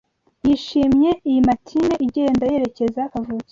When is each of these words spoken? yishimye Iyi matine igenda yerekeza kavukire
yishimye 0.45 1.11
Iyi 1.29 1.39
matine 1.47 1.93
igenda 2.05 2.43
yerekeza 2.51 3.01
kavukire 3.11 3.49